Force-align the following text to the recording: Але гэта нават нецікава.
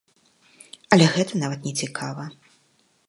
Але 0.97 1.05
гэта 1.17 1.33
нават 1.43 1.59
нецікава. 1.69 2.27